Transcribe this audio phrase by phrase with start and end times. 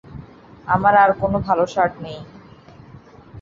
[0.67, 2.19] আমার আর কোনো ভালো শার্ট নেই।